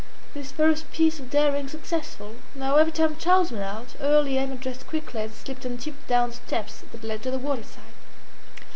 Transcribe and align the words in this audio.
This 0.33 0.51
first 0.51 0.91
piece 0.91 1.19
of 1.19 1.29
daring 1.29 1.67
successful, 1.67 2.37
now 2.55 2.77
every 2.77 2.91
time 2.91 3.15
Charles 3.17 3.51
went 3.51 3.63
out 3.63 3.95
early 3.99 4.35
Emma 4.35 4.55
dressed 4.55 4.87
quickly 4.87 5.21
and 5.21 5.31
slipped 5.35 5.63
on 5.63 5.77
tiptoe 5.77 6.07
down 6.09 6.29
the 6.31 6.35
steps 6.37 6.81
that 6.91 7.03
led 7.03 7.21
to 7.21 7.29
the 7.29 7.37
waterside. 7.37 7.93